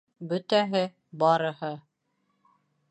[0.31, 0.81] Бөтәһе,
[1.25, 1.73] барыһы